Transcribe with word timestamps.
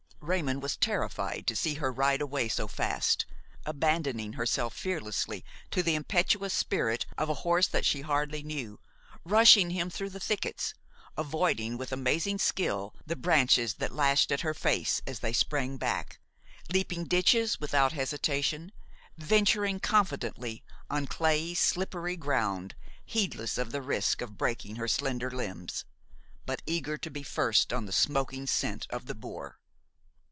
Raymon 0.23 0.59
was 0.59 0.77
terrified 0.77 1.47
to 1.47 1.55
see 1.55 1.73
her 1.73 1.91
ride 1.91 2.21
away 2.21 2.47
so 2.47 2.67
fast, 2.67 3.25
abandoning 3.65 4.33
herself 4.33 4.75
fearlessly 4.75 5.43
to 5.71 5.81
the 5.81 5.95
impetuous 5.95 6.53
spirit 6.53 7.07
of 7.17 7.27
a 7.27 7.33
horse 7.43 7.65
that 7.69 7.85
she 7.87 8.01
hardly 8.01 8.43
knew, 8.43 8.79
rushing 9.25 9.71
him 9.71 9.89
through 9.89 10.11
the 10.11 10.19
thickets, 10.19 10.75
avoiding 11.17 11.75
with 11.75 11.91
amazing 11.91 12.37
skill 12.37 12.93
the 13.03 13.15
branches 13.15 13.73
that 13.73 13.95
lashed 13.95 14.31
at 14.31 14.41
her 14.41 14.53
face 14.53 15.01
as 15.07 15.19
they 15.19 15.33
sprang 15.33 15.77
back, 15.77 16.19
leaping 16.71 17.05
ditches 17.05 17.59
without 17.59 17.93
hesitation, 17.93 18.71
venturing 19.17 19.79
confidently 19.79 20.63
on 20.87 21.07
clayey, 21.07 21.55
slippery 21.55 22.15
ground, 22.15 22.75
heedless 23.05 23.57
of 23.57 23.71
the 23.71 23.81
risk 23.81 24.21
of 24.21 24.37
breaking 24.37 24.75
her 24.75 24.87
slender 24.87 25.31
limbs, 25.31 25.83
but 26.45 26.61
eager 26.67 26.95
to 26.95 27.09
be 27.09 27.23
first 27.23 27.73
on 27.73 27.87
the 27.87 27.91
smoking 27.91 28.45
scent 28.45 28.85
of 28.91 29.07
the 29.07 29.15
boar. 29.15 29.57